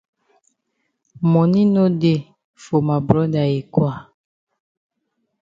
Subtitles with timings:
[1.31, 2.19] Moni no dey
[2.63, 3.91] for ma broda yi kwa.